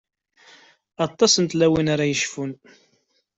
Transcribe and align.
Aṭas 1.05 1.33
n 1.37 1.45
tlawin 1.51 1.91
ara 1.93 2.05
d-yecfun. 2.07 2.51